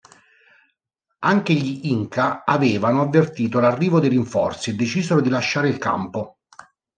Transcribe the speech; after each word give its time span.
Anche 1.19 1.53
gli 1.53 1.87
inca 1.89 2.43
avevano 2.43 3.03
avvertito 3.03 3.59
l'arrivo 3.59 3.99
dei 3.99 4.09
rinforzi 4.09 4.71
e 4.71 4.73
decisero 4.73 5.21
di 5.21 5.29
lasciare 5.29 5.69
il 5.69 5.77
campo. 5.77 6.39